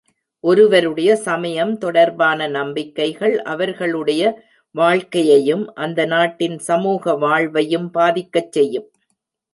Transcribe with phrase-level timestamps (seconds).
[0.43, 4.23] ஒருவருடைய சமயம் தொடர்பான நம்பிக்கைகள் அவர்களுடைய
[4.75, 8.89] வாழ்க்கையையும் அந்த நாட்டின் சமூக வாழ்வையும் பாதிக்கச் செய்யும்.